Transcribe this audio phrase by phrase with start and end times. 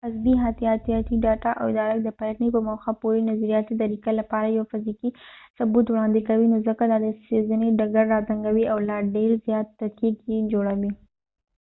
[0.07, 5.09] عصبي حیاتیاتي ډاټا د ادراک د پلټنې په موخه یوې نظریاتې طریقه لپاره یو فزیکي
[5.57, 10.17] ثبوت وړاندې کوي نو ځکه دا د څېړنې ډګر راتنګوي او لا ډېر زیات دقیق
[10.31, 10.91] يې جوړوي